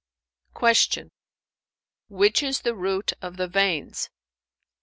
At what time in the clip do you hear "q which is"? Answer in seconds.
0.59-2.61